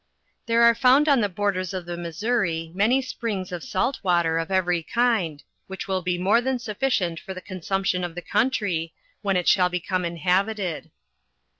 [0.47, 4.49] There are found on the borders of the Missouri many springs of salt water of
[4.49, 9.37] every kind, which will be more than sufficient for the consumption of the country, when
[9.37, 10.89] it shall become inhabited.